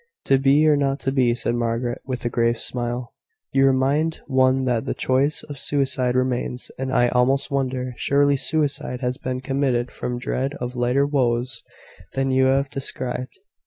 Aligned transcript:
"`To 0.25 0.41
be 0.41 0.67
or 0.67 0.75
not 0.75 0.99
to 1.01 1.11
be,'" 1.11 1.35
said 1.35 1.53
Margaret, 1.53 2.01
with 2.07 2.25
a 2.25 2.29
grave 2.29 2.57
smile. 2.57 3.13
"You 3.53 3.67
remind 3.67 4.21
one 4.25 4.65
that 4.65 4.85
the 4.85 4.95
choice 4.95 5.43
of 5.43 5.59
suicide 5.59 6.15
remains: 6.15 6.71
and 6.79 6.91
I 6.91 7.09
almost 7.09 7.51
wonder 7.51 7.93
Surely 7.97 8.35
suicide 8.35 9.01
has 9.01 9.19
been 9.19 9.41
committed 9.41 9.91
from 9.91 10.17
dread 10.17 10.55
of 10.55 10.75
lighter 10.75 11.05
woes 11.05 11.61
than 12.15 12.31
you 12.31 12.45
have 12.45 12.69
described." 12.71 13.37